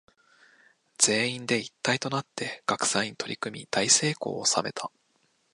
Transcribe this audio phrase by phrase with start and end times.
[0.97, 4.91] 全員で一体となって学祭に取り組み大成功を収めた。